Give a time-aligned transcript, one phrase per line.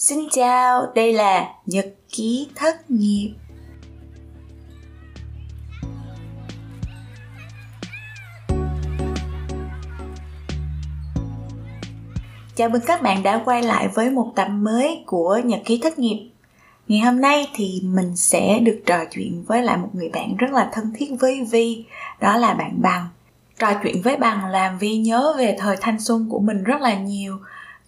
[0.00, 3.34] Xin chào, đây là Nhật ký thất nghiệp.
[12.54, 15.98] Chào mừng các bạn đã quay lại với một tập mới của Nhật ký thất
[15.98, 16.30] nghiệp.
[16.88, 20.50] Ngày hôm nay thì mình sẽ được trò chuyện với lại một người bạn rất
[20.52, 21.84] là thân thiết với Vi,
[22.20, 23.08] đó là bạn Bằng.
[23.58, 26.94] Trò chuyện với Bằng làm Vi nhớ về thời thanh xuân của mình rất là
[26.94, 27.38] nhiều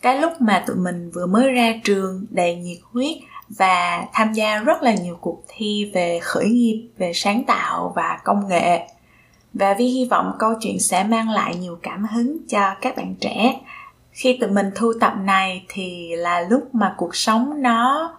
[0.03, 3.17] cái lúc mà tụi mình vừa mới ra trường đầy nhiệt huyết
[3.49, 8.19] và tham gia rất là nhiều cuộc thi về khởi nghiệp, về sáng tạo và
[8.25, 8.89] công nghệ.
[9.55, 13.15] Và vi hy vọng câu chuyện sẽ mang lại nhiều cảm hứng cho các bạn
[13.21, 13.61] trẻ.
[14.13, 18.13] Khi tụi mình thu tập này thì là lúc mà cuộc sống nó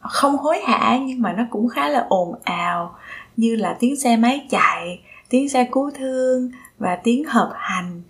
[0.00, 2.94] không hối hả nhưng mà nó cũng khá là ồn ào,
[3.36, 8.02] như là tiếng xe máy chạy, tiếng xe cứu thương và tiếng hợp hành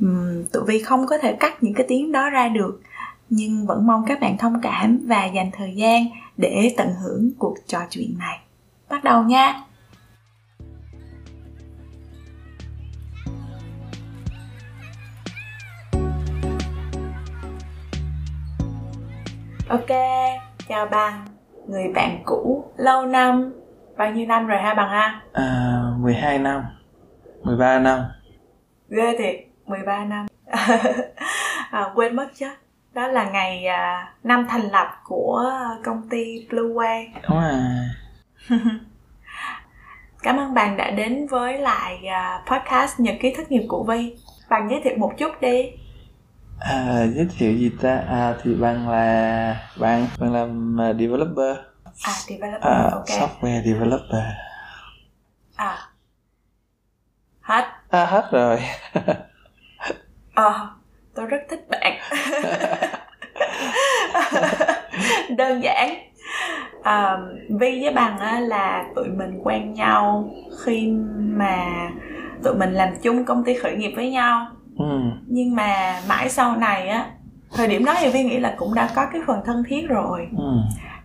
[0.00, 2.80] um, tụi vi không có thể cắt những cái tiếng đó ra được
[3.30, 6.04] nhưng vẫn mong các bạn thông cảm và dành thời gian
[6.36, 8.38] để tận hưởng cuộc trò chuyện này.
[8.88, 9.62] Bắt đầu nha!
[19.68, 19.88] Ok
[20.68, 21.26] chào bằng
[21.68, 23.52] người bạn cũ lâu năm.
[23.96, 25.20] Bao nhiêu năm rồi ha bằng ha?
[25.32, 26.62] À, 12 năm
[27.42, 28.02] 13 năm.
[28.88, 30.26] Ghê thiệt 13 năm.
[31.70, 32.46] À, quên mất chứ.
[32.94, 35.52] Đó là ngày à, năm thành lập của
[35.84, 38.58] công ty Blue Way đúng rồi.
[40.22, 44.16] Cảm ơn bạn đã đến với lại à, podcast nhật ký thất nghiệp của Vi
[44.48, 45.70] bạn giới thiệu một chút đi.
[46.58, 48.02] À, giới thiệu gì ta?
[48.08, 51.56] À thì bạn là bạn bạn làm uh, developer.
[52.02, 53.06] À developer à, ok.
[53.06, 54.24] software developer.
[55.56, 55.78] À.
[57.40, 57.64] Hết.
[57.90, 58.60] À hết rồi
[60.38, 60.68] Ờ,
[61.14, 61.98] tôi rất thích bạn.
[65.36, 65.94] Đơn giản.
[66.82, 67.16] À,
[67.60, 70.30] Vi với bằng á, là tụi mình quen nhau
[70.64, 71.56] khi mà
[72.44, 74.46] tụi mình làm chung công ty khởi nghiệp với nhau.
[74.78, 75.00] ừ.
[75.26, 77.06] Nhưng mà mãi sau này á,
[77.54, 80.28] thời điểm đó thì Vi nghĩ là cũng đã có cái phần thân thiết rồi.
[80.38, 80.56] Ừ.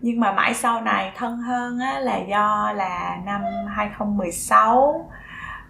[0.02, 3.42] Nhưng mà mãi sau này thân hơn á, là do là năm
[3.76, 5.10] 2016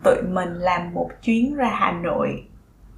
[0.03, 2.47] tụi mình làm một chuyến ra Hà Nội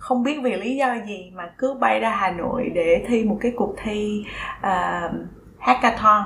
[0.06, 3.38] không biết vì lý do gì mà cứ bay ra Hà Nội để thi một
[3.42, 4.26] cái cuộc thi
[4.60, 5.12] uh,
[5.60, 6.24] hackathon.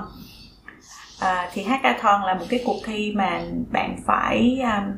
[1.22, 3.42] Uh, thì hackathon là một cái cuộc thi mà
[3.72, 4.92] bạn phải um,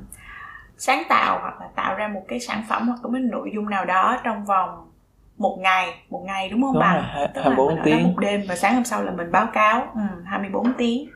[0.77, 3.69] sáng tạo hoặc là tạo ra một cái sản phẩm hoặc một cái nội dung
[3.69, 4.91] nào đó trong vòng
[5.37, 7.83] một ngày một ngày đúng không Đúng rồi, hai- tức là 24 mình ở đó
[7.85, 8.03] tiếng.
[8.03, 11.09] một đêm và sáng hôm sau là mình báo cáo ừ, 24 tiếng.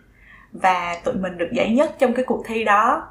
[0.52, 3.08] Và tụi mình được giải nhất trong cái cuộc thi đó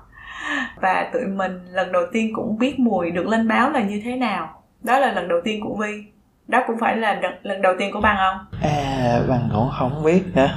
[0.80, 4.16] và tụi mình lần đầu tiên cũng biết mùi được lên báo là như thế
[4.16, 4.62] nào.
[4.82, 6.04] Đó là lần đầu tiên của vi.
[6.48, 8.60] Đó cũng phải là đợt, lần đầu tiên của bằng không?
[8.62, 10.48] À bạn cũng không biết nữa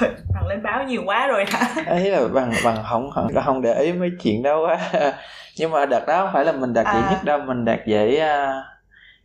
[0.34, 1.82] bằng lên báo nhiều quá rồi hả?
[1.86, 4.78] Ấy là bằng bằng không không không để ý mấy chuyện đó quá.
[5.58, 7.10] Nhưng mà đợt đó không phải là mình đạt giải À.
[7.10, 8.62] nhất đâu mình đạt giải à,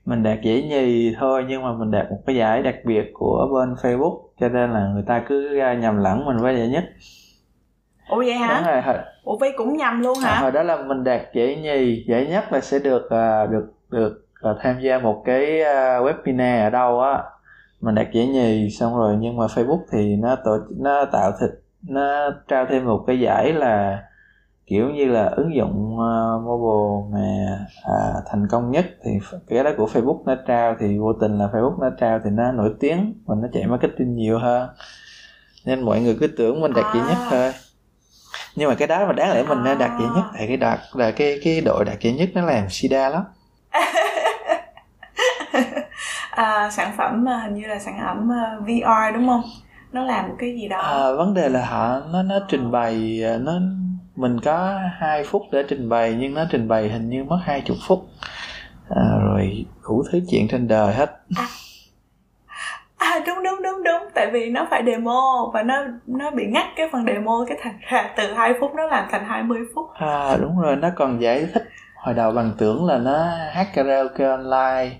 [0.06, 3.48] mình đạt giải nhì thôi nhưng mà mình đạt một cái giải đặc biệt của
[3.54, 6.84] bên Facebook cho nên là người ta cứ à, nhầm lẫn mình với giải nhất
[8.10, 8.58] ủa vậy hả?
[8.58, 10.40] Đúng rồi hồi, ủa vi cũng nhầm luôn à, hả?
[10.42, 14.26] hồi đó là mình đạt giải nhì giải nhất là sẽ được à, được được
[14.42, 17.24] à, tham gia một cái à, webinar ở đâu á.
[17.82, 21.50] Mình đạt giải nhì xong rồi nhưng mà Facebook thì nó tổ nó tạo thịt
[21.90, 24.04] nó trao thêm một cái giải là
[24.66, 27.98] kiểu như là ứng dụng uh, mobile mà à,
[28.32, 28.86] thành công nhất.
[29.04, 29.12] Thì
[29.48, 32.52] cái đó của Facebook nó trao thì vô tình là Facebook nó trao thì nó
[32.52, 34.70] nổi tiếng và nó chạy marketing nhiều hơn.
[35.66, 37.28] Nên mọi người cứ tưởng mình đạt giải nhất À.
[37.30, 37.52] thôi
[38.56, 40.24] nhưng mà cái đó mà đáng lẽ mình nên đạt giải nhất.
[40.26, 40.34] À.
[40.38, 43.24] tại cái đạt là cái cái đội đạt giải nhất nó làm sida lắm.
[46.32, 49.42] À, sản phẩm à, hình như là sản phẩm à, VR đúng không?
[49.92, 50.78] Nó làm một cái gì đó.
[50.78, 53.54] À, vấn đề là họ nó nó trình bày nó
[54.16, 57.78] mình có 2 phút để trình bày nhưng nó trình bày hình như mất 20
[57.88, 58.10] phút.
[58.90, 61.20] À, rồi đủ thứ chuyện trên đời hết.
[61.36, 61.48] À
[63.28, 64.10] đúng đúng đúng đúng.
[64.14, 65.76] Tại vì nó phải demo và nó
[66.06, 69.26] nó bị ngắt cái phần demo cái thành ra từ 2 phút nó làm thành
[69.26, 69.86] 20 phút.
[69.94, 70.76] À đúng rồi.
[70.76, 71.64] Nó còn giải thích
[71.96, 74.96] hồi đầu bằng tưởng là nó hát karaoke online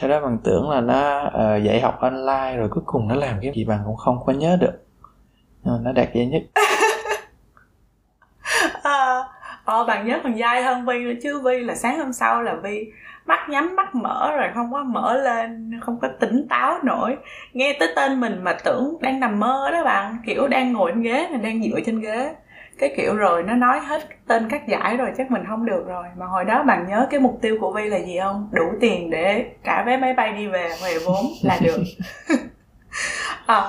[0.00, 3.38] sau đó bằng tưởng là nó ờ, dạy học online rồi cuối cùng nó làm
[3.42, 4.72] cái gì bằng cũng không có nhớ được.
[5.64, 6.42] Mà nó đạt giải nhất.
[8.82, 9.22] À,
[9.64, 11.40] ờ bạn nhớ còn dai hơn vi nữa chứ.
[11.44, 12.92] Vi là sáng hôm sau là vi
[13.26, 17.16] mắt nhắm, mắt mở rồi không có mở lên, không có tỉnh táo nổi.
[17.52, 21.02] Nghe tới tên mình mà tưởng đang nằm mơ đó bạn, kiểu đang ngồi trên
[21.02, 22.34] ghế mà đang dựa trên ghế.
[22.78, 26.04] Cái kiểu rồi nó nói hết tên các giải rồi chắc mình không được rồi.
[26.18, 28.48] Mà hồi đó bạn nhớ cái mục tiêu của vi là gì không?
[28.52, 31.78] Đủ tiền để cả vé máy bay đi về về vốn là được.
[33.46, 33.62] à,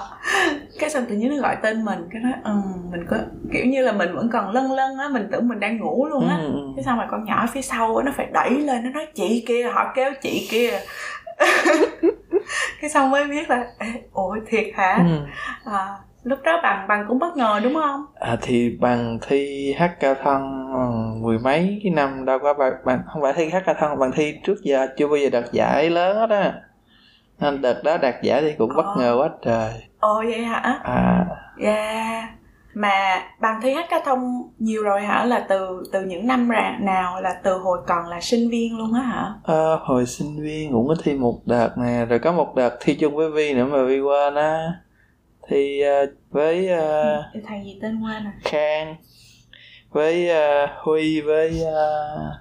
[0.79, 2.51] cái xong tự nhiên nó gọi tên mình cái nói ừ,
[2.91, 3.17] mình có
[3.53, 6.27] kiểu như là mình vẫn còn lân lân á mình tưởng mình đang ngủ luôn
[6.27, 6.37] á.
[6.37, 6.59] Ừ, ừ.
[6.75, 9.45] cái xong rồi con nhỏ phía sau á nó phải đẩy lên nó nói chị
[9.47, 10.79] kia họ kéo chị kia.
[12.81, 13.65] Cái xong mới biết là
[14.13, 14.95] ủa thiệt hả?
[14.97, 15.25] Ừ.
[15.71, 15.87] à,
[16.23, 18.05] lúc đó bằng bằng cũng bất ngờ đúng không?
[18.19, 20.41] À thì bằng thi hát cao thân
[20.73, 20.91] ờ,
[21.21, 24.11] mười mấy cái năm đâu có bằng, bằng không phải thi hát cao thân bằng
[24.15, 26.53] thi trước giờ chưa bao giờ đạt giải lớn hết á
[27.39, 29.83] nên đợt đó đạt giải thì cũng bất ngờ quá trời.
[29.99, 30.79] Ồ vậy hả?
[30.83, 31.25] À.
[31.59, 32.29] Yeah
[32.75, 35.25] mà bằng thi hát ca thông nhiều rồi hả?
[35.25, 38.93] Là từ từ những năm ra nào là từ hồi còn là sinh viên luôn
[38.93, 39.33] á hả?
[39.43, 42.95] Ờ hồi sinh viên cũng có thi một đợt nè rồi có một đợt thi
[42.95, 44.73] chung với vi nữa mà vi quên á
[45.49, 48.95] thi uh, với uh, thằng gì tên quên à khang
[49.89, 52.33] với uh, huy với uh,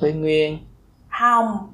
[0.00, 0.58] với nguyên.
[1.08, 1.73] Không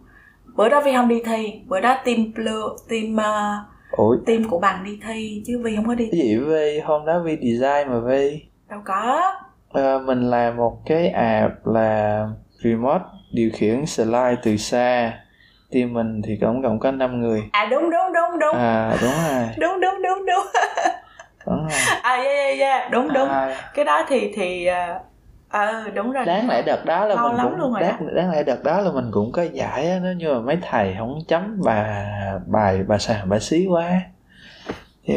[0.57, 4.17] bữa đó vi không đi thi bữa đó team blue team uh, Ủa?
[4.27, 6.09] team của bằng đi thi chứ vi không có đi.
[6.13, 9.33] Cái gì vi hôm đó vi design mà vi đâu có.
[9.73, 12.27] À, mình làm một cái app là
[12.65, 15.13] remote điều khiển slide từ xa.
[15.73, 17.43] Team mình thì tổng cộng có 5 người.
[17.53, 18.57] À đúng đúng đúng đúng.
[18.57, 19.49] À đúng rồi.
[19.59, 20.47] Đúng đúng đúng đúng.
[21.47, 21.67] Đúng
[22.03, 22.91] à yeah yeah yeah.
[22.93, 23.29] Đúng đúng.
[23.29, 23.71] à.
[23.75, 25.03] cái đó thì thì uh,
[25.51, 28.07] ờ đúng rồi đáng lẽ đợt đó là Lâu mình lắm cũng luôn rồi đáng,
[28.07, 28.13] đó.
[28.15, 30.95] đáng lẽ đợt đó là mình cũng có giải á nếu như mà mấy thầy
[30.99, 32.05] không chấm bà
[32.47, 34.01] bài bà sàn bà xí quá
[35.07, 35.15] chứ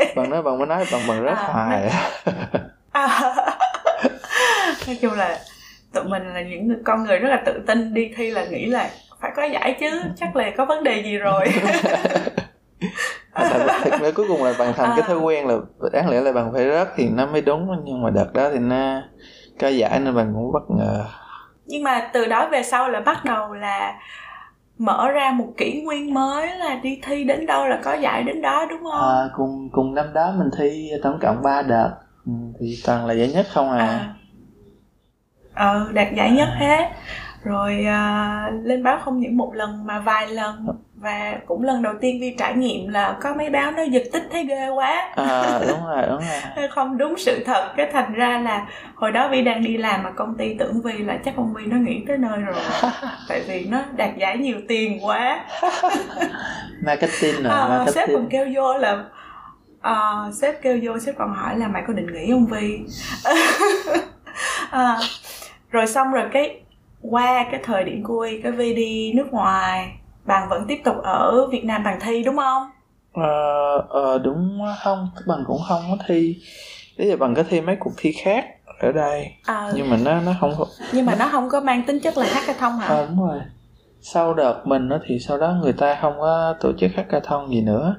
[0.16, 2.10] bằng nói bằng mới nói bằng bằng rất à, hoài à.
[4.86, 5.38] nói chung là
[5.92, 8.90] tụi mình là những con người rất là tự tin đi thi là nghĩ là
[9.20, 11.46] phải có giải chứ chắc là có vấn đề gì rồi
[13.34, 14.94] thật, thật ra cuối cùng là bạn thành à.
[14.96, 15.54] cái thói quen là
[15.92, 18.58] đáng lẽ là bạn phải rớt thì nó mới đúng nhưng mà đợt đó thì
[18.58, 19.02] nó
[19.60, 21.04] có giải nên bạn cũng bất ngờ
[21.66, 23.94] nhưng mà từ đó về sau là bắt đầu là
[24.78, 28.42] mở ra một kỷ nguyên mới là đi thi đến đâu là có giải đến
[28.42, 29.00] đó đúng không?
[29.00, 31.90] À, cùng cùng năm đó mình thi tổng cộng 3 đợt
[32.26, 33.86] ừ, thì toàn là giải nhất không à.
[33.86, 34.14] à.
[35.54, 36.90] Ờ đạt giải nhất hết
[37.46, 40.66] rồi à, lên báo không những một lần mà vài lần.
[40.94, 44.22] Và cũng lần đầu tiên vi trải nghiệm là có mấy báo nó giật tích
[44.32, 45.12] thấy ghê quá.
[45.16, 46.20] À đúng rồi đúng
[46.56, 46.68] rồi.
[46.74, 47.72] Không đúng sự thật.
[47.76, 50.98] Cái thành ra là hồi đó vi đang đi làm mà công ty tưởng vi
[50.98, 52.54] là chắc ông vi nó nghĩ tới nơi rồi.
[53.28, 55.44] Tại vì nó đạt giải nhiều tiền quá.
[56.84, 57.94] Marketing rồi à, marketing.
[57.94, 59.04] sếp còn kêu vô là
[59.88, 62.80] uh, sếp kêu vô sếp còn hỏi là mày có định nghỉ không vi?
[64.70, 64.96] À,
[65.70, 66.60] rồi xong rồi cái
[67.10, 69.92] qua cái thời điểm của cái vi đi nước ngoài
[70.24, 72.62] bạn vẫn tiếp tục ở Việt Nam bằng thi đúng không?
[73.12, 76.36] Ờ, ờ đúng không, bằng cũng không có thi.
[76.98, 78.44] Thế giờ bằng có thi mấy cuộc thi khác
[78.80, 79.26] ở đây.
[79.44, 80.52] À, nhưng mà nó nó không
[80.92, 82.88] Nhưng mà nó không có mang tính chất là hackathon hả?
[82.88, 83.40] Ờ đúng rồi.
[84.00, 87.60] Sau đợt mình đó thì sau đó người ta không có tổ chức hackathon gì
[87.60, 87.96] nữa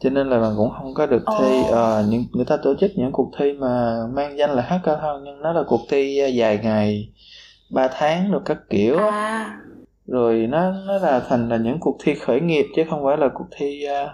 [0.00, 1.70] cho nên là bạn cũng không có được thi oh.
[1.70, 5.42] ờ, những người ta tổ chức những cuộc thi mà mang danh là hackathon nhưng
[5.42, 7.08] nó là cuộc thi dài ngày
[7.70, 9.58] 3 tháng được các kiểu à
[10.06, 13.28] rồi nó nó là thành là những cuộc thi khởi nghiệp chứ không phải là
[13.34, 14.10] cuộc thi uh,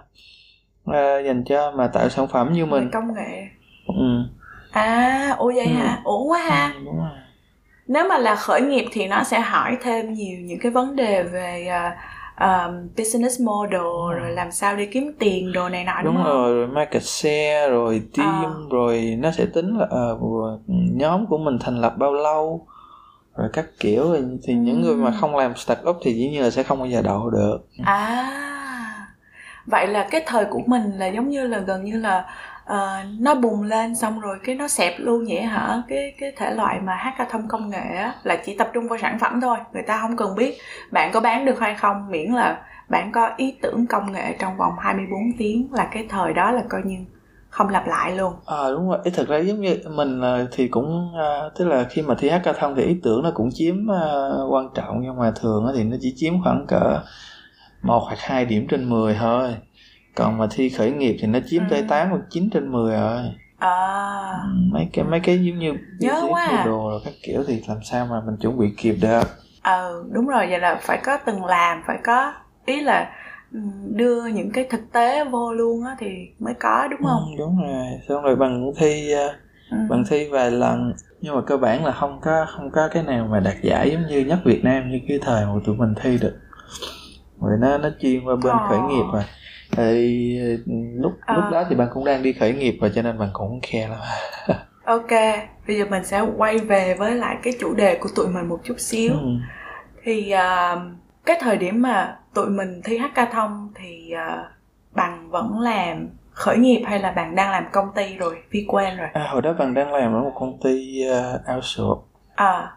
[0.90, 3.42] uh, dành cho mà tạo sản phẩm như mình công nghệ
[3.86, 4.24] ừ.
[4.70, 5.72] à ủa vậy ừ.
[5.72, 7.10] hả ủa quá ha ừ, đúng rồi.
[7.86, 11.22] nếu mà là khởi nghiệp thì nó sẽ hỏi thêm nhiều những cái vấn đề
[11.22, 11.98] về uh,
[12.40, 13.80] um, business model
[14.20, 16.32] rồi làm sao để kiếm tiền đồ này nọ đúng, đúng không?
[16.32, 18.50] rồi rồi market share rồi team à.
[18.70, 22.66] rồi nó sẽ tính là uh, nhóm của mình thành lập bao lâu
[23.36, 26.50] rồi các kiểu thì những người mà không làm start up thì dĩ nhiên là
[26.50, 27.58] sẽ không bao giờ đậu được.
[27.84, 28.38] À
[29.66, 32.24] vậy là cái thời của mình là giống như là gần như là
[32.64, 35.82] uh, nó bùng lên xong rồi cái nó xẹp luôn vậy hả?
[35.88, 39.18] Cái cái thể loại mà hackathon công nghệ á là chỉ tập trung vào sản
[39.18, 40.58] phẩm thôi người ta không cần biết
[40.90, 44.56] bạn có bán được hay không miễn là bạn có ý tưởng công nghệ trong
[44.56, 46.96] vòng 24 tiếng là cái thời đó là coi như
[47.52, 48.34] không lặp lại luôn.
[48.46, 48.98] À đúng rồi.
[49.04, 52.28] Ý thực ra giống như mình ờ, thì cũng à, tức là khi mà thi
[52.28, 54.02] hackathon thì ý tưởng nó cũng chiếm à,
[54.50, 57.00] quan trọng nhưng mà thường thì nó chỉ chiếm khoảng cỡ
[57.82, 59.54] một hoặc hai điểm trên 10 thôi.
[60.16, 61.86] Còn mà thi khởi nghiệp thì nó chiếm tới ừ.
[61.88, 63.22] 8 hoặc 9 trên 10 rồi.
[63.58, 64.30] À.
[64.42, 66.62] Ừ, mấy cái mấy cái giống như nhớ quá à.
[66.66, 69.24] đồ rồi các kiểu thì làm sao mà mình chuẩn bị kịp được?
[69.62, 70.46] Ờ đúng rồi.
[70.50, 72.32] Vậy là phải có từng làm phải có
[72.66, 73.10] ý là
[73.94, 76.06] đưa những cái thực tế vô luôn á thì
[76.38, 79.28] mới có đúng không ừ, đúng rồi xong rồi bằng thi ờ,
[79.70, 79.76] ừ.
[79.90, 83.28] bằng thi vài lần nhưng mà cơ bản là không có không có cái nào
[83.30, 86.18] mà đạt giải giống như nhất Việt Nam như cái thời mà tụi mình thi
[86.20, 86.38] được
[87.40, 88.68] rồi nó nó chuyên qua bên ờ.
[88.68, 89.24] khởi nghiệp mà
[89.70, 90.38] thì
[90.94, 91.34] lúc À.
[91.34, 93.88] lúc đó thì bạn cũng đang đi khởi nghiệp và cho nên bạn cũng khe
[93.88, 93.98] lắm
[94.84, 95.10] ok
[95.66, 98.60] bây giờ mình sẽ quay về với lại cái chủ đề của tụi mình một
[98.64, 99.28] chút xíu ừ.
[100.04, 100.76] thì à,
[101.24, 104.44] cái thời điểm mà tụi mình thi HK thông thì à,
[104.90, 108.42] bằng vẫn làm khởi nghiệp hay là bạn đang làm công ty rồi?
[108.50, 109.08] Vi quên rồi.
[109.12, 112.72] À, hồi đó bạn đang làm ở một công ty uh, outsource à,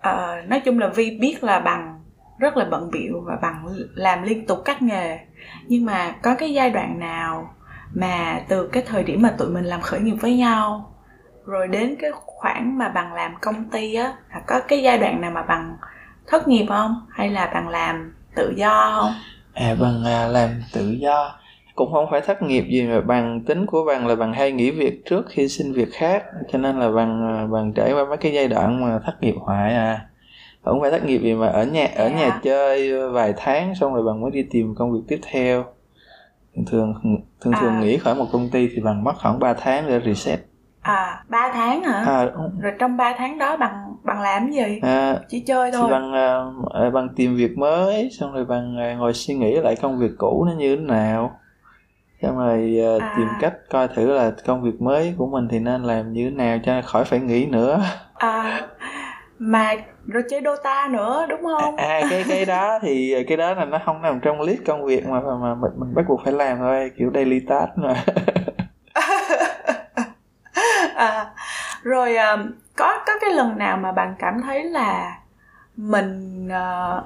[0.00, 2.00] à, nói chung là Vi biết là bằng
[2.38, 5.18] rất là bận bịu và bằng làm liên tục các nghề.
[5.66, 7.54] Nhưng mà có cái giai đoạn nào
[7.94, 10.94] mà từ cái thời điểm mà tụi mình làm khởi nghiệp với nhau
[11.46, 15.20] rồi đến cái khoảng mà bằng làm công ty á là có cái giai đoạn
[15.20, 15.76] nào mà bằng
[16.30, 16.94] thất nghiệp không?
[17.10, 19.12] Hay là bằng làm tự do không?
[19.54, 21.34] À bằng à, làm tự do.
[21.74, 24.70] Cũng không phải thất nghiệp gì mà bằng tính của bằng là bằng hay nghỉ
[24.70, 26.24] việc trước khi xin việc khác.
[26.52, 29.34] Cho nên là bằng à, bằng trải qua mấy cái giai đoạn mà thất nghiệp
[29.40, 30.06] hoài à.
[30.64, 32.16] Không phải thất nghiệp gì mà ở nhà ở Dạ.
[32.16, 35.64] nhà chơi vài tháng xong rồi bằng mới đi tìm công việc tiếp theo.
[36.56, 37.80] Thường thường thường thường À.
[37.80, 40.40] nghỉ khỏi một công ty thì bằng mất khoảng 3 tháng để reset
[40.82, 42.04] à ba tháng hả?
[42.06, 42.26] À,
[42.60, 44.80] rồi trong 3 tháng đó bằng bằng làm cái gì?
[44.82, 45.90] À, chỉ chơi thì thôi.
[45.90, 46.34] bằng à,
[46.74, 50.10] à, bằng tìm việc mới xong rồi bằng à, ngồi suy nghĩ lại công việc
[50.18, 51.40] cũ nó như thế nào.
[52.22, 53.14] Xong rồi à, À.
[53.16, 56.36] tìm cách coi thử là công việc mới của mình thì nên làm như thế
[56.36, 57.82] nào cho khỏi phải nghĩ nữa.
[58.14, 58.60] À,
[59.38, 59.74] mà
[60.06, 61.76] rồi chơi Dota nữa đúng không?
[61.76, 65.06] à cái cái đó thì cái đó là nó không nằm trong list công việc
[65.06, 68.04] mà mà, mà mình, mình bắt buộc phải làm thôi kiểu daily task mà
[71.00, 71.26] à,
[71.82, 72.36] rồi à,
[72.76, 75.16] có có cái lần nào mà bạn cảm thấy là
[75.76, 77.04] mình uh,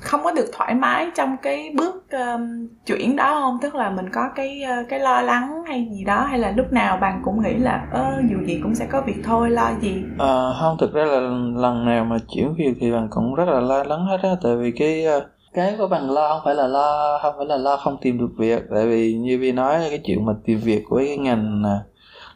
[0.00, 3.58] không có được thoải mái trong cái bước um, chuyển đó không?
[3.62, 6.72] Tức là mình có cái uh, cái lo lắng hay gì đó hay là lúc
[6.72, 10.02] nào bạn cũng nghĩ là ơ dù gì cũng sẽ có việc thôi lo gì?
[10.18, 11.20] À, không thực ra là
[11.56, 14.30] lần nào mà chuyển việc thì bạn cũng rất là lo lắng hết á.
[14.42, 15.22] Tại vì cái uh,
[15.54, 18.30] cái của bạn lo không phải là lo không phải là lo không tìm được
[18.38, 18.62] việc.
[18.74, 21.78] Tại vì như vi nói cái chuyện mà tìm việc với cái ngành à,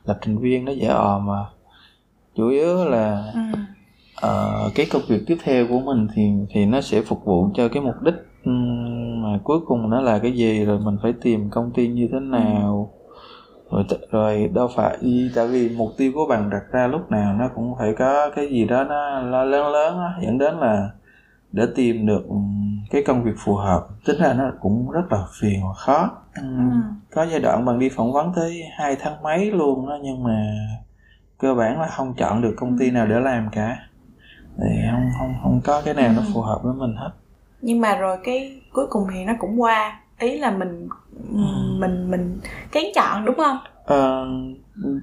[0.07, 1.45] lập trình viên nó dễ òm mà.
[2.37, 3.41] Chủ yếu là ừ.
[4.15, 7.69] ờ, cái công việc tiếp theo của mình thì thì nó sẽ phục vụ cho
[7.69, 11.51] cái mục đích ừm, mà cuối cùng nó là cái gì rồi mình phải tìm
[11.51, 12.93] công ty như thế nào.
[13.71, 14.99] Rồi t- rồi đâu phải
[15.35, 18.49] tại vì mục tiêu của bạn đặt ra lúc nào nó cũng phải có cái
[18.49, 20.91] gì đó nó, lớn lớn á, dẫn đến là
[21.53, 22.23] để tìm được
[22.91, 23.87] cái công việc phù hợp.
[24.07, 26.11] Tính ra nó cũng rất là phiền và khó.
[26.37, 26.77] Ừm, Ừ.
[27.15, 30.47] có giai đoạn bạn đi phỏng vấn tới hai tháng mấy luôn đó nhưng mà
[31.39, 33.77] cơ bản là không chọn được công ty nào để làm cả.
[34.59, 36.31] Thì không không không có cái nào nó Ừ.
[36.35, 37.11] phù hợp với mình hết.
[37.61, 40.01] Nhưng mà rồi cái cuối cùng thì nó cũng qua.
[40.19, 40.89] Ý là mình
[41.81, 42.41] mình mình
[42.73, 43.57] kén chọn đúng không?
[43.85, 44.27] Ờ,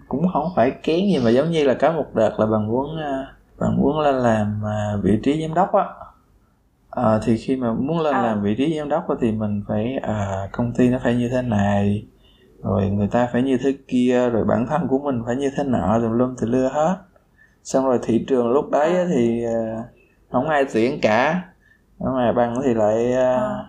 [0.07, 2.97] cũng không phải kén gì mà giống như là có một đợt là bạn muốn
[2.97, 3.25] ờ,
[3.59, 5.83] bạn muốn lên làm ờ, vị trí giám đốc á
[6.95, 8.21] Ờ, thì khi mà muốn lên À.
[8.21, 11.41] làm vị trí giám đốc thì mình phải à, công ty nó phải như thế
[11.41, 12.07] này
[12.63, 15.63] rồi người ta phải như thế kia rồi bản thân của mình phải như thế
[15.63, 16.97] nọ tùm lum tùm lưa hết
[17.63, 19.53] xong rồi thị trường lúc đấy á, thì ờ,
[20.31, 21.41] không ai tuyển cả
[21.99, 23.65] nhưng mà bằng thì lại ờ, À.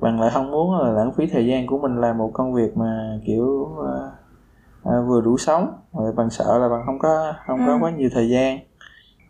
[0.00, 2.76] bằng lại không muốn là lãng phí thời gian của mình làm một công việc
[2.76, 4.10] mà kiểu ờ,
[4.82, 7.78] ờ, vừa đủ sống rồi bằng sợ là bằng không có không có Ừ.
[7.80, 8.58] quá nhiều thời gian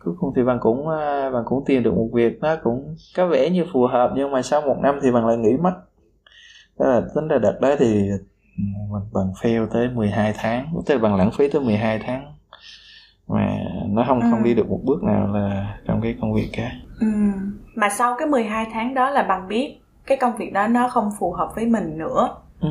[0.05, 3.27] cuối cùng thì bằng cũng ờ, bằng cũng tìm được một việc nó cũng có
[3.27, 5.73] vẻ như phù hợp nhưng mà sau một năm thì bằng lại nghỉ mất
[6.79, 8.09] đó là tính ra đợt đấy thì
[8.57, 12.33] ừ, mình bằng fail tới 12 tháng tức là bằng lãng phí tới 12 tháng
[13.27, 13.57] mà
[13.89, 14.45] nó không không Ừ.
[14.45, 17.07] đi được một bước nào là trong cái công việc cả ừ.
[17.75, 21.09] mà sau cái 12 tháng đó là bằng biết cái công việc đó nó không
[21.19, 22.29] phù hợp với mình nữa
[22.61, 22.69] ừ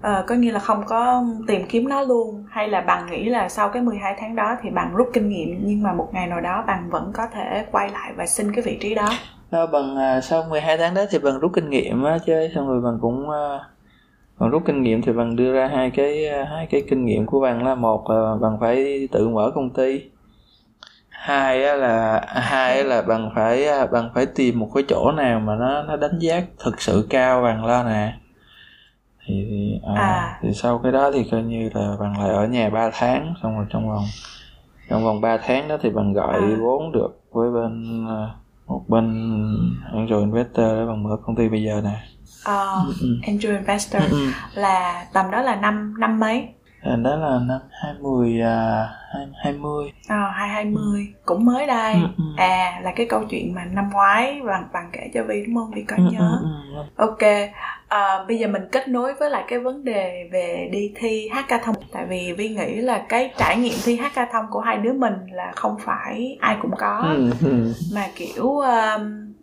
[0.00, 3.48] à, có nghĩa là không có tìm kiếm nó luôn hay là bạn nghĩ là
[3.48, 6.40] sau cái 12 tháng đó thì bạn rút kinh nghiệm nhưng mà một ngày nào
[6.40, 9.18] đó bạn vẫn có thể quay lại và xin cái vị trí đó?
[9.50, 12.68] Đó, bằng à, sau 12 tháng đó thì bằng rút kinh nghiệm á chứ xong
[12.68, 13.58] rồi bằng cũng à,
[14.38, 17.40] bằng rút kinh nghiệm thì bằng đưa ra hai cái hai cái kinh nghiệm của
[17.40, 20.02] bằng là một là bằng phải tự mở công ty
[21.08, 25.12] hai á là hai á là bằng phải à, bằng phải tìm một cái chỗ
[25.12, 28.12] nào mà nó nó đánh giá thực sự cao bằng lo nè
[29.28, 30.38] thì thì, à, À.
[30.42, 33.56] thì sau cái đó thì coi như là bằng lại ở nhà 3 tháng xong
[33.56, 34.04] rồi trong vòng
[34.90, 36.56] trong vòng 3 tháng đó thì bằng gọi À.
[36.60, 38.28] vốn được với bên à,
[38.66, 39.04] một bên
[39.92, 42.00] angel investor để bằng mở công ty bây giờ nè
[42.44, 42.84] ừ.
[43.26, 46.48] angel investor Ừ, là tầm đó là năm năm mấy
[46.84, 48.88] đó là năm 20 à,
[49.42, 51.94] 20 Ờ, 220 cũng mới đây.
[51.94, 52.24] Ừ, ừ.
[52.36, 55.70] à là cái câu chuyện mà năm ngoái bằng bằng kể cho Vi đúng không?
[55.74, 56.38] Vi có Ừ, nhớ.
[56.40, 56.82] ừ, ừ.
[56.96, 57.18] Ok,
[57.88, 61.74] à, bây giờ mình kết nối với lại cái vấn đề về đi thi hackathon
[61.92, 65.52] Tại vì Vi nghĩ là cái trải nghiệm thi hackathon của hai đứa mình là
[65.56, 67.00] không phải ai cũng có.
[67.16, 67.72] Ừ, ừ.
[67.94, 69.34] Mà kiểu um,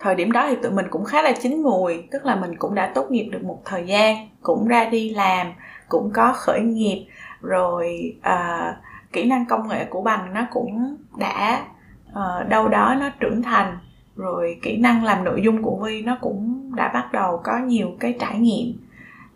[0.00, 2.02] thời điểm đó thì tụi mình cũng khá là chín mùi.
[2.10, 5.52] Tức là mình cũng đã tốt nghiệp được một thời gian cũng ra đi làm
[5.88, 7.06] cũng có khởi nghiệp
[7.40, 8.76] rồi uh,
[9.16, 11.64] kỹ năng công nghệ của bằng nó cũng đã
[12.10, 13.78] uh, đâu đó nó trưởng thành
[14.16, 17.88] rồi kỹ năng làm nội dung của vi nó cũng đã bắt đầu có nhiều
[18.00, 18.72] cái trải nghiệm.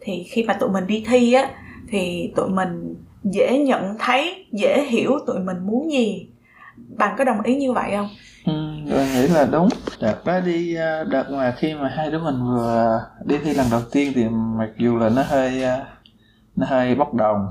[0.00, 1.50] Thì khi mà tụi mình đi thi á
[1.88, 2.94] thì tụi mình
[3.24, 6.28] dễ nhận thấy dễ hiểu tụi mình muốn gì.
[6.96, 8.08] Bạn có đồng ý như vậy không?
[8.46, 8.52] Ừ
[8.90, 9.68] tôi nghĩ là đúng.
[10.00, 13.66] Đợt đó đi ờ, đợt mà khi mà hai đứa mình vừa đi thi lần
[13.70, 15.84] đầu tiên thì mặc dù là nó hơi ờ,
[16.56, 17.48] nó hơi bốc đồng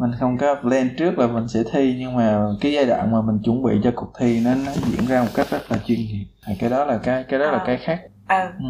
[0.00, 3.22] mình không có plan trước là mình sẽ thi nhưng mà cái giai đoạn mà
[3.22, 5.98] mình chuẩn bị cho cuộc thi nó nó diễn ra một cách rất là chuyên
[5.98, 7.52] nghiệp thì cái đó là cái cái đó à.
[7.52, 8.52] là cái khác à.
[8.58, 8.64] ừ.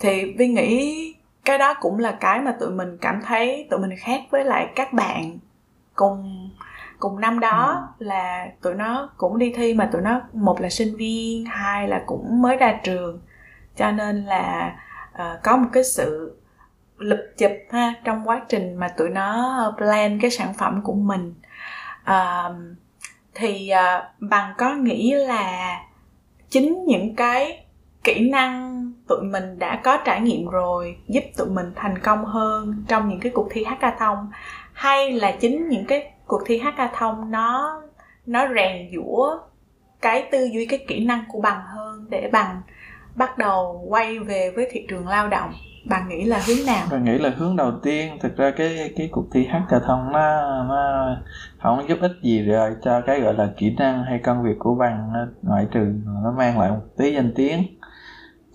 [0.00, 1.14] thì vi nghĩ
[1.44, 4.68] cái đó cũng là cái mà tụi mình cảm thấy tụi mình khác với lại
[4.74, 5.38] các bạn
[5.94, 6.50] cùng
[6.98, 8.04] cùng năm đó ừ.
[8.04, 12.02] là tụi nó cũng đi thi mà tụi nó một là sinh viên hai là
[12.06, 13.20] cũng mới ra trường
[13.76, 14.76] cho nên là
[15.14, 16.36] uh, có một cái sự
[17.02, 21.34] lụp chụp ha trong quá trình mà tụi nó plan cái sản phẩm của mình.
[22.10, 22.56] Uh,
[23.34, 25.76] thì uh, bằng có nghĩ là
[26.50, 27.64] chính những cái
[28.04, 32.84] kỹ năng tụi mình đã có trải nghiệm rồi giúp tụi mình thành công hơn
[32.88, 34.30] trong những cái cuộc thi hackathon
[34.72, 37.82] hay là chính những cái cuộc thi hackathon nó
[38.26, 39.38] nó rèn giũa
[40.00, 42.62] cái tư duy cái kỹ năng của bằng hơn để bằng
[43.14, 45.52] bắt đầu quay về với thị trường lao động?
[45.84, 46.86] Bạn nghĩ là hướng nào?
[46.90, 51.16] Bạn nghĩ là hướng đầu tiên thực ra cái cái cuộc thi hackathon nó nó
[51.62, 54.74] không giúp ích gì rồi cho cái gọi là kỹ năng hay công việc của
[54.74, 55.12] bạn
[55.42, 55.80] ngoại trừ
[56.24, 57.62] nó mang lại một tí danh tiếng.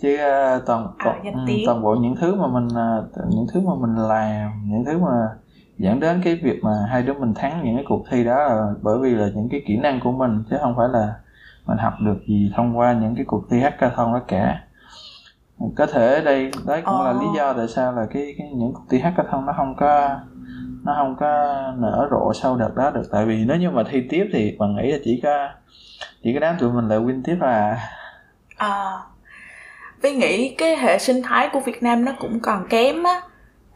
[0.01, 0.17] Chứ
[0.65, 3.95] toàn à, toàn, ừ, toàn bộ những thứ mà mình uh, những thứ mà mình
[3.95, 5.29] làm những thứ mà
[5.77, 8.73] dẫn đến cái việc mà hai đứa mình thắng những cái cuộc thi đó là
[8.81, 11.13] bởi vì là những cái kỹ năng của mình chứ không phải là
[11.65, 14.61] mình học được gì thông qua những cái cuộc thi hackathon đó cả
[15.75, 17.05] có thể đây đấy cũng oh.
[17.05, 20.09] là lý do tại sao là cái, cái những cuộc thi hackathon nó không có
[20.83, 21.27] nó không có
[21.77, 23.03] nở rộ sau đợt đó được.
[23.11, 25.49] Tại vì nếu như mà thi tiếp thì bạn nghĩ là chỉ có
[26.23, 27.77] chỉ có đám tụi mình lại win tiếp à.
[28.57, 28.97] À
[30.01, 33.21] Vi nghĩ cái hệ sinh thái của Việt Nam nó cũng còn kém á.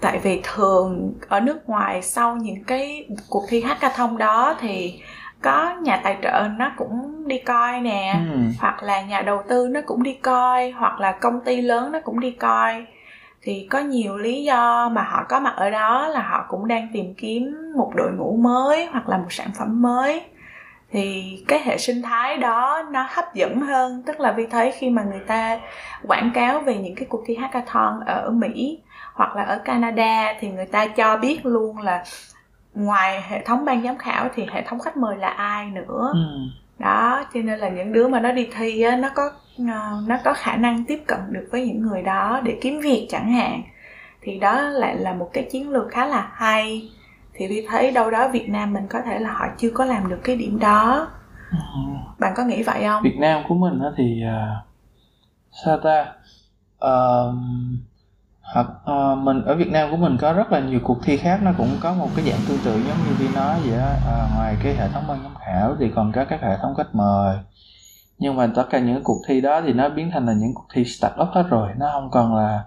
[0.01, 5.01] Tại vì thường ở nước ngoài sau những cái cuộc thi hackathon đó thì
[5.41, 8.39] có nhà tài trợ nó cũng đi coi nè ừ.
[8.59, 11.99] hoặc là nhà đầu tư nó cũng đi coi hoặc là công ty lớn nó
[11.99, 12.85] cũng đi coi
[13.41, 16.87] thì có nhiều lý do mà họ có mặt ở đó là họ cũng đang
[16.93, 20.21] tìm kiếm một đội ngũ mới hoặc là một sản phẩm mới
[20.91, 24.89] thì cái hệ sinh thái đó nó hấp dẫn hơn tức là vi thấy khi
[24.89, 25.59] mà người ta
[26.07, 28.79] quảng cáo về những cái cuộc thi hackathon ở mỹ
[29.13, 32.03] hoặc là ở canada thì người ta cho biết luôn là
[32.73, 36.11] ngoài hệ thống ban giám khảo thì hệ thống khách mời là ai nữa?
[36.13, 36.19] Ừ.
[36.79, 40.17] đó cho nên là những đứa mà nó đi thi á nó có ờ, nó
[40.23, 43.63] có khả năng tiếp cận được với những người đó để kiếm việc chẳng hạn.
[44.21, 46.89] Thì đó lại là một cái chiến lược khá là hay.
[47.33, 50.09] Thì vi thấy đâu đó việt nam mình có thể là họ chưa có làm
[50.09, 51.07] được cái điểm đó.
[51.51, 51.57] Ừ.
[52.19, 53.03] bạn có nghĩ vậy không?
[53.03, 54.67] Việt nam của mình thì uh,
[55.65, 56.05] sao ta?
[56.85, 57.35] Uh,
[58.53, 61.39] hoặc uh, mình ở Việt Nam của mình có rất là nhiều cuộc thi khác
[61.43, 63.95] nó cũng có một cái dạng tương tự giống như Vi nói vậy á.
[64.07, 66.95] À, ngoài cái hệ thống ban giám khảo thì còn có các hệ thống khách
[66.95, 67.37] mời.
[68.19, 70.65] Nhưng mà tất cả những cuộc thi đó thì nó biến thành là những cuộc
[70.73, 71.69] thi start up hết rồi.
[71.77, 72.63] Nó không còn là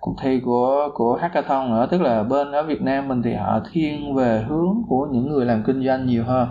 [0.00, 1.86] cuộc thi của của hackathon nữa.
[1.90, 5.46] Tức là bên ở Việt Nam mình thì họ thiên về hướng của những người
[5.46, 6.48] làm kinh doanh nhiều hơn.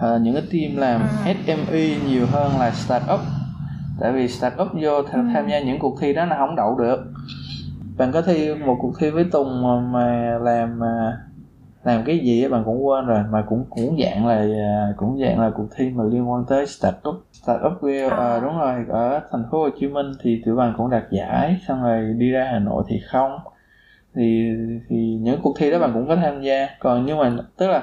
[0.00, 1.34] À, những cái team làm à.
[1.46, 3.20] SME nhiều hơn là start up.
[4.00, 5.30] Tại vì start up vô tham, ừ.
[5.34, 6.98] tham gia những cuộc thi đó là không đậu được
[7.96, 11.18] bạn có thi một cuộc thi với tùng mà, mà làm mà
[11.84, 13.22] làm cái gì á bạn cũng quên rồi.
[13.30, 16.66] Mà cũng cũng dạng là à, cũng dạng là cuộc thi mà liên quan tới
[16.66, 18.16] startup startup wheel à.
[18.16, 20.12] à, đúng rồi ở thành phố Hồ Chí Minh.
[20.22, 23.38] Thì tụi bạn cũng đạt giải xong rồi đi ra Hà Nội thì không.
[24.14, 24.50] Thì
[24.88, 26.68] thì những cuộc thi đó bạn cũng có tham gia.
[26.80, 27.82] Còn nhưng mà tức là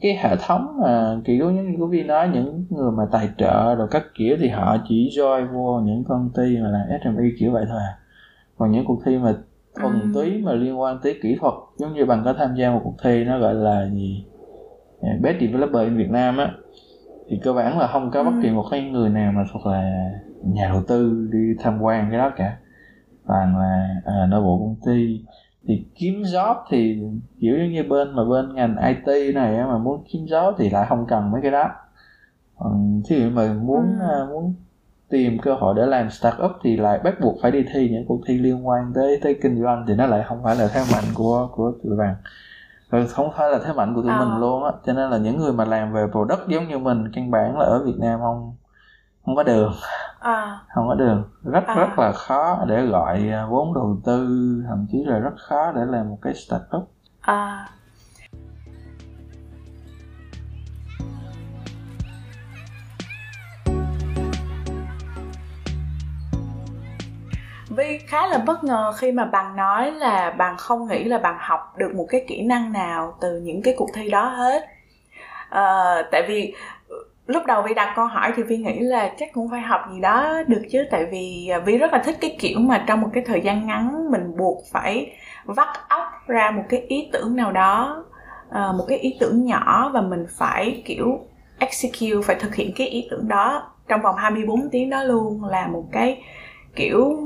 [0.00, 3.88] cái hệ thống mà kiểu như của Vi nói những người mà tài trợ rồi
[3.90, 7.64] các kiểu thì họ chỉ join vô những công ty mà là SME kiểu vậy
[7.68, 7.99] thôi à
[8.60, 9.34] còn những cuộc thi mà
[9.74, 10.08] thuần ừ.
[10.14, 12.94] túy mà liên quan tới kỹ thuật giống như bạn có tham gia một cuộc
[13.02, 14.24] thi nó gọi là gì
[15.20, 16.52] best developer in Việt Nam á
[17.28, 18.52] thì cơ bản là không có bất kỳ ừ.
[18.52, 20.10] một cái người nào mà thuộc là
[20.44, 22.56] nhà đầu tư đi tham quan cái đó cả
[23.26, 25.24] toàn là à, nội bộ công ty
[25.66, 27.02] thì kiếm job thì
[27.40, 31.06] kiểu như bên mà bên ngành IT này mà muốn kiếm job thì lại không
[31.08, 31.70] cần mấy cái đó
[32.58, 34.06] còn thí dụ mà muốn ừ.
[34.08, 34.54] À, muốn
[35.10, 38.20] tìm cơ hội để làm startup thì lại bắt buộc phải đi thi những cuộc
[38.26, 41.04] thi liên quan tới tới kinh doanh thì nó lại không phải là thế mạnh
[41.14, 42.14] của của tụi bạn
[42.90, 44.18] rồi không phải là thế mạnh của tụi à.
[44.18, 47.12] mình luôn á cho nên là những người mà làm về product giống như mình
[47.12, 48.56] căn bản là ở Việt Nam không
[49.24, 49.72] không có đường
[50.20, 50.58] à.
[50.74, 51.74] không có đường rất à.
[51.74, 54.28] rất là khó để gọi à, vốn đầu tư
[54.68, 57.66] thậm chí là rất khó để làm một cái startup à
[67.70, 71.36] Vi khá là bất ngờ khi mà bạn nói là bạn không nghĩ là bạn
[71.38, 74.66] học được một cái kỹ năng nào từ những cái cuộc thi đó hết.
[75.50, 76.54] À, tại vì
[76.88, 79.80] ừ, lúc đầu Vi đặt câu hỏi thì Vi nghĩ là chắc cũng phải học
[79.92, 83.00] gì đó được chứ tại vì à, Vi rất là thích cái kiểu mà trong
[83.00, 85.12] một cái thời gian ngắn mình buộc phải
[85.44, 88.04] vắt óc ra một cái ý tưởng nào đó
[88.50, 91.20] à, một cái ý tưởng nhỏ và mình phải kiểu
[91.58, 95.66] execute phải thực hiện cái ý tưởng đó trong vòng 24 tiếng đó luôn là
[95.66, 96.22] một cái
[96.80, 97.18] kiểu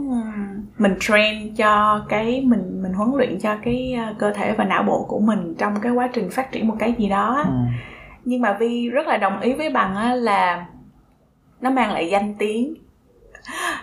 [0.78, 4.82] mình train cho cái mình mình huấn luyện cho cái à, cơ thể và não
[4.82, 7.52] bộ của mình trong cái quá trình phát triển một cái gì đó ừ.
[8.24, 10.66] nhưng mà vi rất là đồng ý với bằng là
[11.60, 12.74] nó mang lại danh tiếng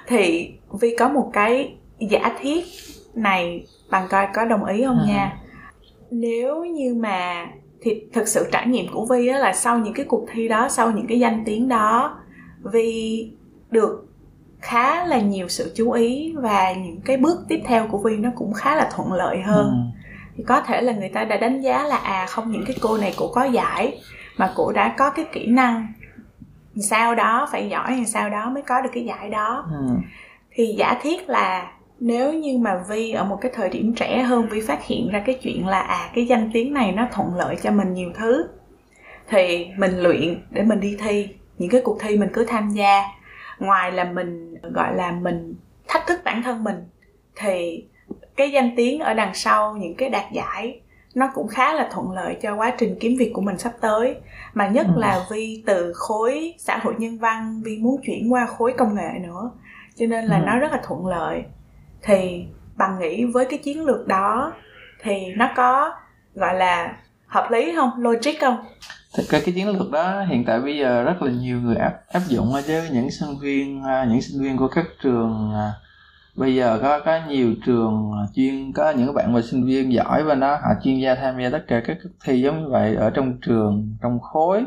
[0.08, 2.66] thì vi có một cái giả thiết
[3.14, 5.06] này bằng coi có đồng ý không ừ.
[5.08, 5.38] nha
[6.12, 7.48] nếu như mà
[7.82, 10.92] thì thực sự trải nghiệm của vi là sau những cái cuộc thi đó sau
[10.92, 12.18] những cái danh tiếng đó
[12.64, 13.32] vi
[13.70, 14.11] được
[14.62, 18.30] khá là nhiều sự chú ý và những cái bước tiếp theo của Vi nó
[18.36, 20.02] cũng khá là thuận lợi hơn ừ.
[20.38, 22.98] thì có thể là người ta đã đánh giá là à không những cái cô
[22.98, 24.00] này cô có giải
[24.38, 25.88] mà cô đã có cái kỹ năng
[26.76, 29.96] sao đó phải giỏi làm sao đó mới có được cái giải đó ừ.
[30.52, 34.48] thì giả thiết là nếu như mà Vi ở một cái thời điểm trẻ hơn
[34.50, 37.56] Vi phát hiện ra cái chuyện là à cái danh tiếng này nó thuận lợi
[37.64, 38.48] cho mình nhiều thứ
[39.30, 43.04] thì mình luyện để mình đi thi những cái cuộc thi mình cứ tham gia
[43.62, 45.56] ngoài là mình gọi là mình
[45.88, 46.84] thách thức bản thân mình
[47.36, 47.86] thì
[48.36, 50.82] cái danh tiếng ở đằng sau những cái đạt giải
[51.16, 54.16] nó cũng khá là thuận lợi cho quá trình kiếm việc của mình sắp tới
[54.54, 55.00] mà nhất ừ.
[55.00, 59.20] là vì từ khối xã hội nhân văn vì muốn chuyển qua khối công nghệ
[59.22, 59.52] nữa
[59.96, 60.44] cho nên là ừ.
[60.46, 61.44] nó rất là thuận lợi
[62.02, 62.46] thì
[62.76, 64.54] bằng nghĩ với cái chiến lược đó
[65.04, 65.94] thì nó có
[66.36, 66.98] gọi là
[67.28, 68.66] hợp lý không logic không
[69.18, 71.94] thực ra cái chiến lược đó hiện tại bây giờ rất là nhiều người áp
[72.12, 75.74] áp dụng chứ những sinh viên à, những sinh viên của các trường à,
[76.36, 80.36] bây giờ có có nhiều trường chuyên có những bạn mà sinh viên giỏi và
[80.36, 83.38] nó họ chuyên gia tham gia tất cả các thi giống như vậy ở trong
[83.42, 84.66] trường trong khối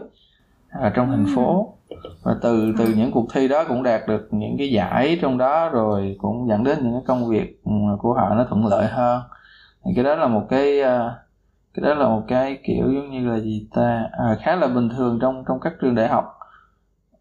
[0.80, 1.74] ở trong thành phố.
[2.22, 5.68] Và từ từ những cuộc thi đó cũng đạt được những cái giải trong đó
[5.68, 9.22] rồi cũng dẫn đến những cái công việc ừ, của họ nó thuận lợi hơn.
[9.84, 10.80] Thì cái đó là một cái
[11.74, 14.08] cái đó là một cái kiểu giống như là gì ta?
[14.12, 16.24] À, khá là bình thường trong trong các trường đại học.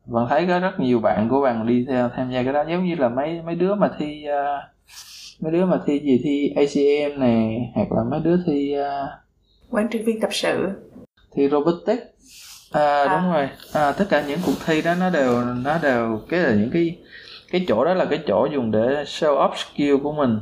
[0.05, 2.63] Bạn thấy có rất nhiều bạn của bạn đi theo tham gia cái đó.
[2.69, 6.53] Giống như là mấy mấy đứa mà thi uh, mấy đứa mà thi gì thi
[6.55, 9.09] ACM này hoặc là mấy đứa thi uh,
[9.69, 10.69] quản trị viên tập sự.
[11.35, 12.03] thi robotics.
[12.71, 13.21] À, à.
[13.21, 13.49] đúng rồi.
[13.73, 16.97] À, tất cả những cuộc thi đó nó đều nó đều cái là những cái
[17.51, 20.39] cái chỗ đó là cái chỗ dùng để show off skill của mình.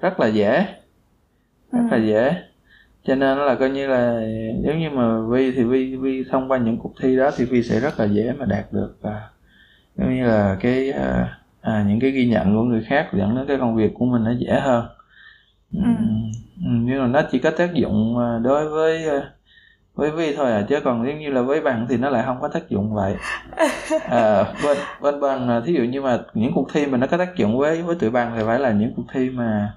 [0.00, 0.66] Rất là dễ.
[1.72, 1.96] Rất ừ.
[1.96, 2.47] là dễ
[3.08, 4.20] cho nên là coi như là
[4.62, 7.62] nếu như mà vi thì vi vi thông qua những cuộc thi đó thì vi
[7.62, 9.28] sẽ rất là dễ mà đạt được và
[9.96, 13.46] giống như là cái à, à, những cái ghi nhận của người khác dẫn đến
[13.46, 14.86] cái công việc của mình nó dễ hơn
[15.72, 15.80] ừ.
[16.62, 19.30] nhưng mà nó chỉ có tác dụng à, đối với à,
[19.94, 22.40] với vi thôi à chứ còn nếu như là với bạn thì nó lại không
[22.40, 23.14] có tác dụng vậy
[24.10, 27.36] à, bên bên bằng thí dụ như mà những cuộc thi mà nó có tác
[27.36, 29.72] dụng với với tụi bằng thì phải là những cuộc thi mà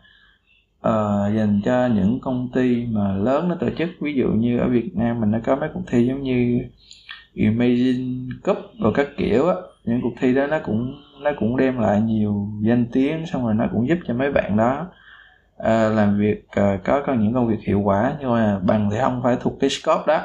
[0.88, 3.90] uh, dành cho những công ty mà lớn nó tổ chức.
[4.02, 6.62] Ví dụ như ở Việt Nam mình nó có mấy cuộc thi giống như
[7.34, 9.56] Imagine Cup và các kiểu á.
[9.86, 13.54] Những cuộc thi đó nó cũng nó cũng đem lại nhiều danh tiếng xong rồi
[13.54, 14.88] nó cũng giúp cho mấy bạn đó
[15.60, 18.14] uh, làm việc uh, có có những công việc hiệu quả.
[18.20, 20.22] Nhưng mà bằng thì không phải thuộc cái scope đó.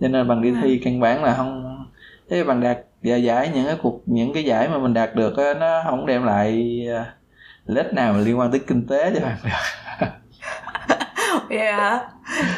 [0.00, 0.82] Cho nên bằng đi thi ừ.
[0.84, 1.76] căn bản là không
[2.30, 5.36] thế bằng đạt giải giải những cái cuộc những cái giải mà mình đạt được
[5.36, 7.06] á, nó không đem lại uh,
[7.70, 9.50] lết nào mà liên quan tới kinh tế cho bạn được
[11.48, 12.00] vậy hả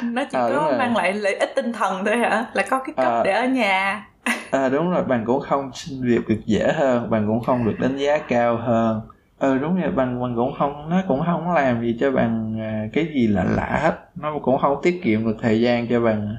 [0.02, 2.46] nó chỉ à, có mang lại lợi ích tinh thần thôi hả?
[2.52, 4.06] Là có cái cấp à, để ở nhà.
[4.50, 5.04] À, đúng rồi.
[5.04, 7.10] Bạn cũng không xin việc được dễ hơn.
[7.10, 9.00] Bạn cũng không được đánh giá cao hơn.
[9.38, 9.90] Ừ đúng rồi.
[9.90, 13.44] Bạn bạn cũng không nó cũng không làm gì cho bạn à, cái gì lạ
[13.56, 13.94] lạ hết.
[14.14, 16.36] Nó cũng không tiết kiệm được thời gian cho bạn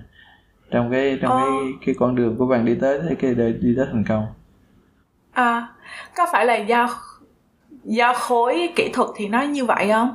[0.71, 1.37] trong cái trong ờ.
[1.37, 1.49] cái
[1.85, 4.25] cái con đường của bạn đi tới cái đi tới thành công.
[5.31, 5.67] À
[6.15, 6.89] có phải là do
[7.85, 10.09] do khối kỹ thuật thì nó như vậy không?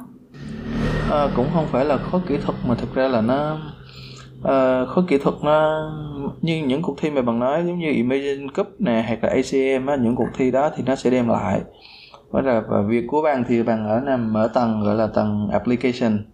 [1.11, 3.59] À, cũng không phải là khối kỹ thuật mà thực ra là nó
[4.44, 5.90] à, khối kỹ thuật nó
[6.40, 9.87] như những cuộc thi mà bạn nói giống như Imagine Cup nè hoặc là ACM
[9.87, 11.61] á, những cuộc thi đó thì nó sẽ đem lại.
[12.31, 15.48] Và là và việc của bạn thì bạn ở nằm ở tầng gọi là tầng
[15.52, 16.24] application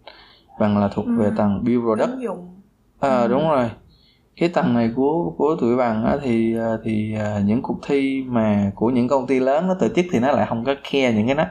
[0.60, 1.12] bạn là thuộc ừ.
[1.18, 2.10] về tầng build product.
[3.00, 3.28] À, ừ.
[3.28, 3.70] đúng rồi
[4.36, 8.24] cái tầng này của của tụi bằng á, thì ờ, thì ờ, những cuộc thi
[8.26, 11.12] mà của những công ty lớn nó tổ chức thì nó lại không có khe
[11.12, 11.44] những cái đó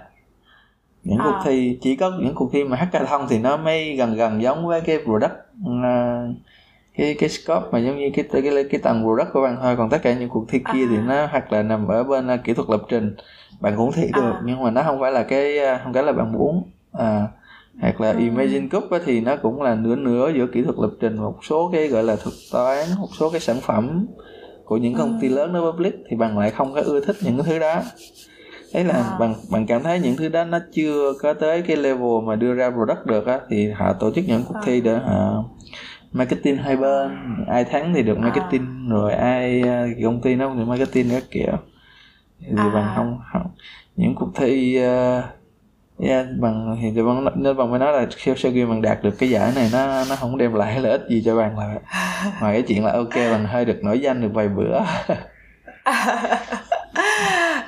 [1.03, 1.23] những à.
[1.25, 4.67] cuộc thi chỉ có những cuộc thi mà hackathon thì nó mới gần gần giống
[4.67, 5.33] với cái product
[5.69, 6.35] uh,
[6.97, 9.75] cái cái scope mà giống như cái cái cái, cái tầng product của bạn thôi
[9.77, 10.87] còn tất cả những cuộc thi kia à.
[10.89, 13.15] thì nó hoặc là nằm ở bên uh, kỹ thuật lập trình
[13.59, 14.41] bạn cũng thi được à.
[14.45, 17.27] nhưng mà nó không phải là cái không phải là bạn muốn à,
[17.81, 18.19] hoặc là ừ.
[18.19, 21.69] Imagine Cup thì nó cũng là nửa nửa giữa kỹ thuật lập trình một số
[21.73, 24.07] cái gọi là thuật toán một số cái sản phẩm
[24.65, 25.35] của những công ty ừ.
[25.35, 27.81] lớn nó public thì bạn lại không có ưa thích những cái thứ đó
[28.73, 29.17] đấy là à.
[29.19, 32.53] bạn bạn cảm thấy những thứ đó nó chưa có tới cái level mà đưa
[32.53, 35.43] ra product được á thì họ tổ chức những cuộc thi để họ
[36.11, 37.11] marketing hai bên
[37.47, 38.89] ai thắng thì được marketing à.
[38.89, 39.63] rồi ai
[40.03, 41.53] công ty nó được marketing các kiểu
[42.39, 42.71] thì à.
[42.73, 43.51] bằng không, không
[43.95, 45.23] những cuộc thi uh,
[45.99, 49.15] yeah, bằng thì bằng nên bằng mới nói là khi sau khi bằng đạt được
[49.19, 51.75] cái giải này nó nó không đem lại lợi ích gì cho bạn là
[52.41, 54.79] ngoài cái chuyện là ok bằng hơi được nổi danh được vài bữa.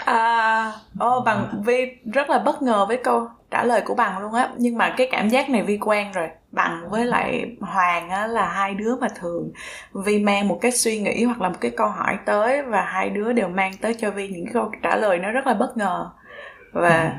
[0.06, 0.72] À,
[1.06, 4.50] oh, bằng vi rất là bất ngờ với câu trả lời của bằng luôn á.
[4.58, 6.28] Nhưng mà cái cảm giác này vi quen rồi.
[6.52, 9.52] Bằng với lại hoàng á là hai đứa mà thường
[9.94, 13.10] vi mang một cái suy nghĩ hoặc là một cái câu hỏi tới và hai
[13.10, 16.10] đứa đều mang tới cho vi những câu trả lời nó rất là bất ngờ
[16.76, 17.12] và à.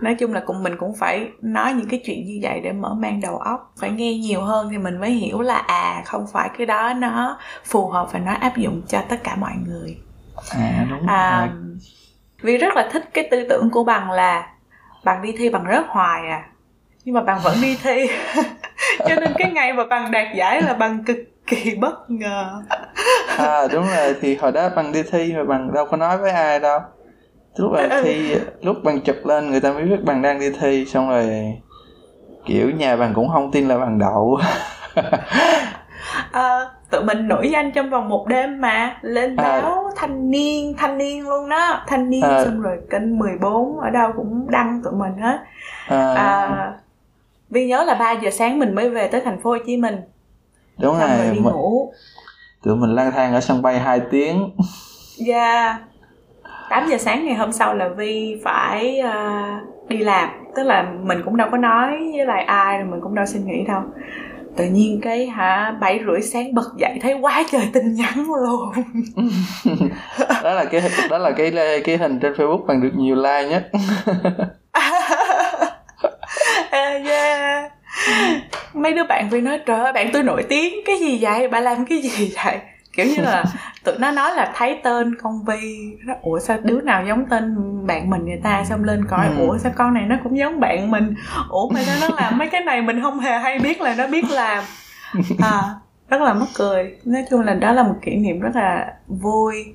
[0.00, 2.94] nói chung là cùng mình cũng phải nói những cái chuyện như vậy để mở
[2.94, 6.50] mang đầu óc phải nghe nhiều hơn thì mình mới hiểu là à không phải
[6.58, 9.98] cái đó nó phù hợp và nó áp dụng cho tất cả mọi người.
[10.50, 11.78] À đúng à, rồi.
[12.42, 14.46] vì rất là thích cái tư tưởng của bằng là
[15.04, 16.44] bằng đi thi bằng rớt hoài à.
[17.04, 18.06] Nhưng mà bằng vẫn đi thi.
[18.98, 22.62] Cho nên cái ngày mà bằng đạt giải là bằng cực kỳ bất ngờ.
[23.38, 24.14] À đúng rồi.
[24.20, 26.80] Thì hồi đó bằng đi thi mà bằng đâu có nói với ai đâu
[27.56, 30.84] lúc bạn thi lúc bạn chụp lên người ta mới biết bạn đang đi thi
[30.84, 31.54] xong rồi
[32.46, 34.38] kiểu nhà bạn cũng không tin là bạn đậu
[36.32, 39.42] à, tụi mình nổi danh trong vòng một đêm mà lên à.
[39.42, 39.92] báo à.
[39.96, 42.44] thanh niên thanh niên luôn đó thanh niên à.
[42.44, 45.38] xong rồi kênh 14 ở đâu cũng đăng tụi mình hết
[45.86, 46.14] à.
[46.14, 46.72] à,
[47.50, 49.96] Vi nhớ là 3 giờ sáng mình mới về tới thành phố Hồ Chí Minh
[50.78, 51.92] đúng xong rồi, đi ngủ
[52.64, 54.50] tụi mình lang thang ở sân bay 2 tiếng
[55.16, 55.80] dạ yeah.
[56.72, 60.28] 8 giờ sáng ngày hôm sau là Vi phải uh, đi làm.
[60.56, 63.40] Tức là mình cũng đâu có nói với lại ai rồi mình cũng đâu suy
[63.40, 63.80] nghĩ đâu.
[64.56, 68.72] Tự nhiên cái hả bảy rưỡi sáng bật dậy thấy quá trời tin nhắn luôn.
[70.42, 71.52] Đó là cái đó là cái
[71.84, 73.70] cái hình trên facebook bằng được nhiều like nhất.
[77.04, 77.72] Yeah.
[78.74, 81.48] mấy đứa bạn vi nói trời ơi bạn tôi nổi tiếng cái gì vậy?
[81.48, 82.60] Bà làm cái gì vậy
[82.92, 83.44] kiểu như là
[83.84, 87.56] tụi nó nói là thấy tên con vi nó ủa sao đứa nào giống tên
[87.86, 88.64] bạn mình người ta?
[88.64, 89.46] Xong lên coi ừ.
[89.46, 91.14] ủa sao con này nó cũng giống bạn mình?
[91.48, 94.06] Ủa mà sao nó làm mấy cái này mình không hề hay biết là nó
[94.06, 94.64] biết làm.
[95.42, 95.62] À
[96.12, 96.96] rất là mắc cười.
[97.04, 99.74] Nói chung là đó là một kỷ niệm rất là vui.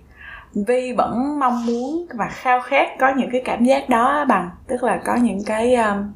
[0.68, 4.50] Vi vẫn mong muốn và khao khát có những cái cảm giác đó bằng.
[4.68, 6.14] Tức là có những cái um,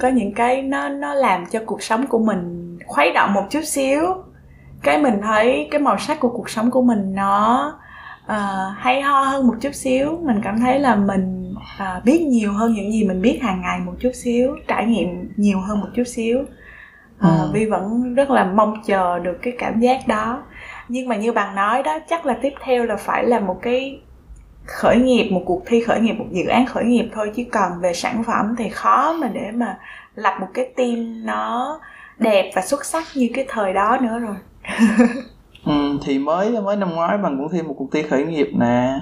[0.00, 3.64] có những cái nó nó làm cho cuộc sống của mình khuấy động một chút
[3.64, 4.00] xíu
[4.82, 7.72] cái mình thấy cái màu sắc của cuộc sống của mình nó
[8.24, 10.18] uh, hay ho hơn một chút xíu.
[10.22, 13.80] Mình cảm thấy là mình uh, biết nhiều hơn những gì mình biết hàng ngày
[13.80, 16.38] một chút xíu trải nghiệm nhiều hơn một chút xíu.
[16.38, 16.46] Uh,
[17.18, 17.50] ừ.
[17.52, 20.42] vi vẫn rất là mong chờ được cái cảm giác đó.
[20.88, 24.00] Nhưng mà như bạn nói đó chắc là tiếp theo là phải là một cái
[24.66, 27.32] khởi nghiệp một cuộc thi khởi nghiệp một dự án khởi nghiệp thôi.
[27.36, 29.78] Chứ còn về sản phẩm thì khó mà để mà
[30.14, 31.80] lập một cái team nó
[32.18, 34.36] đẹp và xuất sắc như cái thời đó nữa rồi
[35.64, 39.00] ừ, thì mới mới năm ngoái bằng cũng thi một cuộc thi khởi nghiệp nè.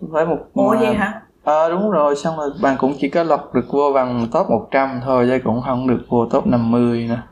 [0.00, 1.20] Với một ủa vậy hả?
[1.44, 4.50] ờ à, đúng rồi xong rồi bạn cũng chỉ có lọc được vô bằng top
[4.50, 7.22] 100 thôi chứ cũng không được vô top 50 nữa.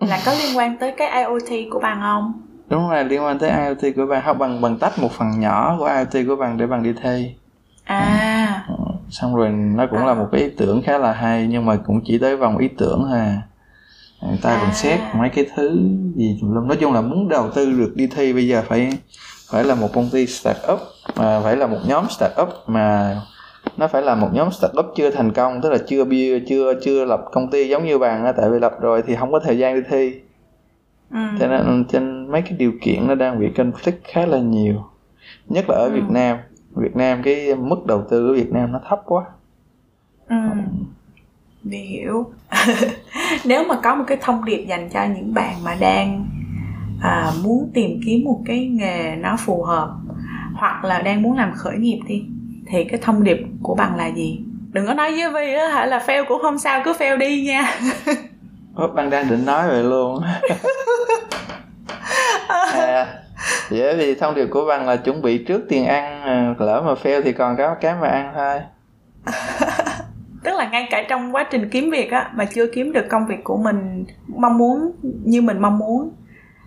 [0.00, 2.32] Là có liên quan tới cái IoT của bạn không?
[2.68, 4.22] Đúng rồi liên quan tới IoT của bạn.
[4.22, 7.34] Học bằng bằng tách một phần nhỏ của IoT của bạn để bằng đi thi.
[7.84, 8.64] À.
[8.68, 8.74] Ừ,
[9.10, 10.04] xong rồi nó cũng à.
[10.04, 12.68] là một cái ý tưởng khá là hay nhưng mà cũng chỉ tới vòng ý
[12.68, 13.42] tưởng thôi à
[14.22, 15.80] người ta còn xét mấy cái thứ
[16.16, 18.92] gì tùm nói chung là muốn đầu tư được đi thi bây giờ phải
[19.50, 20.80] phải là một công ty start up
[21.16, 23.16] mà phải là một nhóm start up mà
[23.76, 26.74] nó phải là một nhóm start up chưa thành công tức là chưa bia chưa
[26.82, 29.58] chưa lập công ty giống như bạn tại vì lập rồi thì không có thời
[29.58, 30.20] gian đi thi.
[31.10, 31.20] Ừ.
[31.40, 34.84] cho nên trên mấy cái điều kiện nó đang bị conflict khá là nhiều
[35.48, 35.90] nhất là ở ừ.
[35.92, 36.38] Việt Nam.
[36.76, 39.24] Việt Nam cái mức đầu tư của Việt Nam nó thấp quá.
[40.28, 40.36] Ừ.
[41.64, 42.32] Vì hiểu.
[43.44, 46.26] Nếu mà có một cái thông điệp dành cho những bạn mà đang
[47.02, 49.90] à, muốn tìm kiếm một cái nghề nó phù hợp
[50.54, 52.24] hoặc là đang muốn làm khởi nghiệp đi
[52.66, 54.40] thì cái thông điệp của bằng là gì?
[54.72, 55.86] Đừng có nói với vi á hả?
[55.86, 57.74] Là fail cũng không sao cứ fail đi nha.
[58.76, 60.22] Ủa, bạn đang định nói vậy luôn.
[63.70, 66.92] Vậy thì thông điệp của Văn là chuẩn bị trước tiền ăn à, lỡ mà
[67.02, 68.60] fail thì còn có cái mà ăn thôi.
[70.72, 73.56] Ngay cả trong quá trình kiếm việc á mà chưa kiếm được công việc của
[73.56, 74.92] mình mong muốn
[75.24, 76.10] như mình mong muốn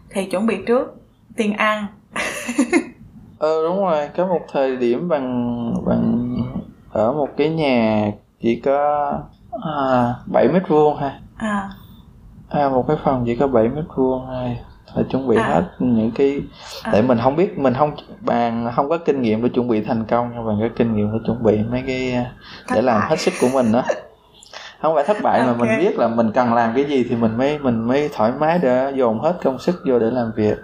[0.10, 0.96] thì chuẩn bị trước
[1.36, 1.86] tiền ăn.
[3.40, 6.36] Ờ đúng rồi có một thời điểm bằng bằng
[6.92, 8.12] ở một cái nhà
[8.42, 9.12] chỉ có
[9.62, 11.20] à, 7 mét vuông ha.
[11.38, 11.70] À.
[12.50, 14.58] à một cái phòng chỉ có 7 mét vuông thôi
[14.96, 15.44] phải chuẩn bị à.
[15.44, 16.42] hết những cái
[16.84, 16.90] à.
[16.92, 20.06] tại mình không biết mình không bạn không có kinh nghiệm để chuẩn bị thành
[20.06, 22.26] công nhưng bạn có kinh nghiệm để chuẩn bị mấy cái
[22.68, 23.82] thất để làm hết sức của mình đó
[24.84, 25.54] không phải thất bại okay.
[25.54, 28.32] mà mình biết là mình cần làm cái gì thì mình mới mình mới thoải
[28.40, 30.58] mái để dồn hết công sức vô để làm việc.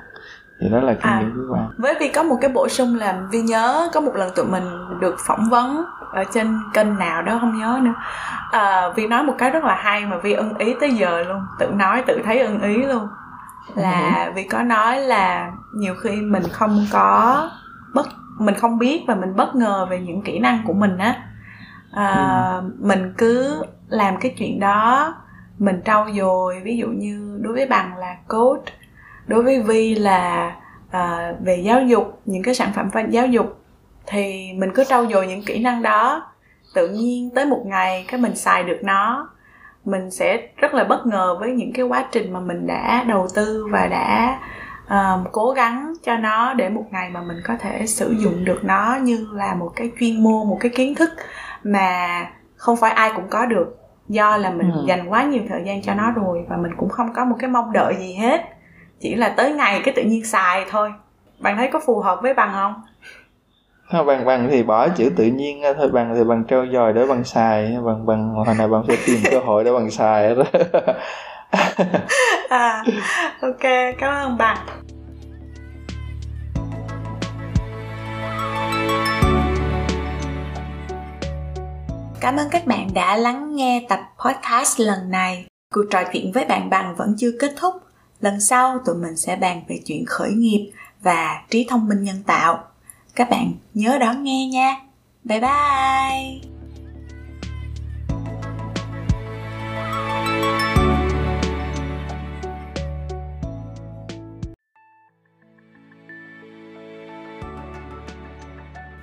[0.61, 1.69] Thì đó là kinh à, nghiệm của bạn.
[1.77, 4.63] Với vì có một cái bổ sung là vi nhớ có một lần tụi mình
[4.99, 7.93] được phỏng vấn ở trên kênh nào đó không nhớ nữa.
[8.51, 11.41] À, vi nói một cái rất là hay mà vi ưng ý tới giờ luôn.
[11.59, 13.07] Tự nói tự thấy ưng ý luôn
[13.75, 14.31] là ừ.
[14.35, 17.49] vì có nói là nhiều khi mình không có
[17.93, 18.07] bất
[18.39, 21.15] mình không biết và mình bất ngờ về những kỹ năng của mình á
[21.91, 22.71] à, ừ.
[22.79, 25.13] mình cứ làm cái chuyện đó
[25.57, 28.63] mình trau dồi ví dụ như đối với bằng là coach
[29.27, 30.55] đối với vi là
[30.91, 33.59] à, về giáo dục những cái sản phẩm giáo dục
[34.07, 36.31] thì mình cứ trau dồi những kỹ năng đó
[36.73, 39.29] tự nhiên tới một ngày cái mình xài được nó
[39.91, 43.27] mình sẽ rất là bất ngờ với những cái quá trình mà mình đã đầu
[43.35, 44.39] tư và đã
[44.89, 48.59] um, cố gắng cho nó để một ngày mà mình có thể sử dụng được
[48.63, 51.09] nó như là một cái chuyên môn một cái kiến thức
[51.63, 52.25] mà
[52.55, 53.75] không phải ai cũng có được.
[54.07, 54.83] Do là mình ừ.
[54.87, 57.49] dành quá nhiều thời gian cho nó rồi và mình cũng không có một cái
[57.49, 58.41] mong đợi gì hết.
[58.99, 60.93] Chỉ là tới ngày cái tự nhiên xài thôi.
[61.39, 62.73] Bạn thấy có phù hợp với bằng không
[63.91, 67.05] không, bằng bằng thì bỏ chữ tự nhiên thôi bằng thì bằng treo dòi để
[67.05, 70.43] bằng xài bằng bằng hồi nào bằng sẽ tìm cơ hội để bằng xài đó
[72.49, 72.83] à,
[73.41, 74.57] ok cảm ơn bạn
[82.21, 85.45] Cảm ơn các bạn đã lắng nghe tập podcast lần này.
[85.73, 87.73] Cuộc trò chuyện với bạn bằng vẫn chưa kết thúc.
[88.19, 90.71] Lần sau tụi mình sẽ bàn về chuyện khởi nghiệp
[91.01, 92.68] và trí thông minh nhân tạo.
[93.19, 94.75] Các bạn nhớ đón nghe nha.
[95.23, 95.49] Bye bye.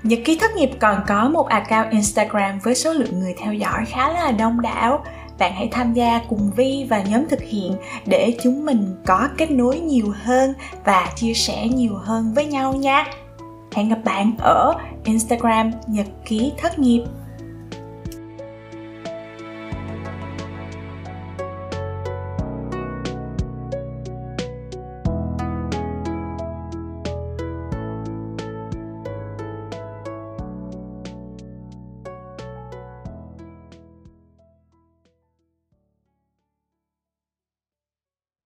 [0.02, 3.84] Nhật ký thất nghiệp còn có một account Instagram với số lượng người theo dõi
[3.86, 5.04] khá là đông đảo.
[5.38, 7.72] Bạn hãy tham gia cùng Vi và nhóm thực hiện
[8.06, 12.72] để chúng mình có kết nối nhiều hơn và chia sẻ nhiều hơn với nhau
[12.72, 13.04] nha.
[13.76, 17.02] Hẹn gặp bạn ở Instagram Nhật ký thất nghiệp.